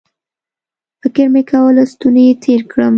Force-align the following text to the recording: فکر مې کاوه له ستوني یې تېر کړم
فکر 1.01 1.25
مې 1.33 1.41
کاوه 1.49 1.71
له 1.77 1.83
ستوني 1.91 2.23
یې 2.29 2.33
تېر 2.43 2.61
کړم 2.71 2.89